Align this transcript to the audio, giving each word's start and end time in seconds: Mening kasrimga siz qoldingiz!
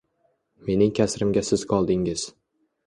Mening 0.69 0.95
kasrimga 1.01 1.47
siz 1.51 1.69
qoldingiz! 1.75 2.27